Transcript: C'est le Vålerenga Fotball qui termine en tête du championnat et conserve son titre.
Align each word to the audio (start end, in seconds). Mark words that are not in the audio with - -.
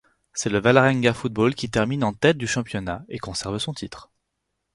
C'est 0.33 0.49
le 0.49 0.57
Vålerenga 0.59 1.13
Fotball 1.13 1.53
qui 1.53 1.69
termine 1.69 2.03
en 2.03 2.11
tête 2.11 2.39
du 2.39 2.47
championnat 2.47 3.05
et 3.07 3.19
conserve 3.19 3.59
son 3.59 3.71
titre. 3.75 4.09